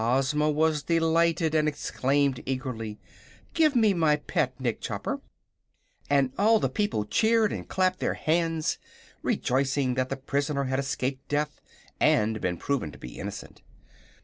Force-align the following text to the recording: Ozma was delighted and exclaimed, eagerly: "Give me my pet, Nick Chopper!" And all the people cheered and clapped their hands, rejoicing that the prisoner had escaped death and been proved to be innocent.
Ozma 0.03 0.49
was 0.49 0.81
delighted 0.81 1.53
and 1.53 1.67
exclaimed, 1.67 2.41
eagerly: 2.47 2.97
"Give 3.53 3.75
me 3.75 3.93
my 3.93 4.15
pet, 4.15 4.59
Nick 4.59 4.81
Chopper!" 4.81 5.21
And 6.09 6.33
all 6.39 6.59
the 6.59 6.69
people 6.69 7.05
cheered 7.05 7.53
and 7.53 7.69
clapped 7.69 7.99
their 7.99 8.15
hands, 8.15 8.79
rejoicing 9.21 9.93
that 9.93 10.09
the 10.09 10.17
prisoner 10.17 10.63
had 10.63 10.79
escaped 10.79 11.27
death 11.27 11.61
and 11.99 12.41
been 12.41 12.57
proved 12.57 12.93
to 12.93 12.97
be 12.97 13.19
innocent. 13.19 13.61